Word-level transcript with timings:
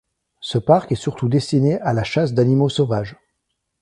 Ce 0.39 0.57
parc 0.57 0.91
est 0.91 0.95
surtout 0.95 1.29
destiné 1.29 1.79
à 1.81 1.93
la 1.93 2.03
chasse 2.03 2.33
d’animaux 2.33 2.69
sauvages. 2.69 3.17